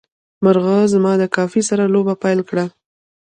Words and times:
مرغه 0.43 0.77
زما 0.93 1.11
د 1.17 1.23
کافي 1.35 1.61
سره 1.69 1.83
لوبه 1.93 2.13
پیل 2.23 2.39
کړه. 2.49 2.65